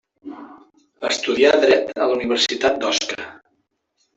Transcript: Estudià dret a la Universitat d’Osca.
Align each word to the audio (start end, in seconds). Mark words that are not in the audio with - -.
Estudià 1.09 1.51
dret 1.65 1.93
a 2.07 2.09
la 2.13 2.17
Universitat 2.17 2.81
d’Osca. 2.85 3.29